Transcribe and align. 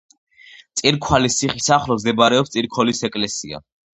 წირქვალის 0.79 1.35
ციხის 1.41 1.69
ახლოს 1.77 2.05
მდებარეობს 2.05 2.53
წირქოლის 2.57 3.03
ეკლესია. 3.11 3.63